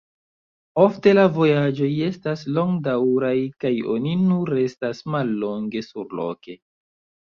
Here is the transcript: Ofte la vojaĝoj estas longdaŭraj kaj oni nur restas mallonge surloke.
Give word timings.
Ofte 0.83 1.13
la 1.13 1.25
vojaĝoj 1.35 1.91
estas 2.07 2.47
longdaŭraj 2.57 3.37
kaj 3.67 3.75
oni 3.99 4.19
nur 4.27 4.57
restas 4.59 5.07
mallonge 5.15 5.89
surloke. 5.95 6.63